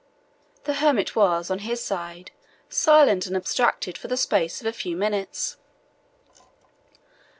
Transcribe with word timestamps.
The 0.63 0.73
hermit 0.81 1.15
was, 1.15 1.51
on 1.51 1.59
his 1.59 1.79
side, 1.79 2.31
silent 2.69 3.27
and 3.27 3.35
abstracted 3.35 3.99
for 3.99 4.07
the 4.07 4.17
space 4.17 4.59
of 4.59 4.65
a 4.65 4.73
few 4.73 4.95
minutes. 4.95 5.57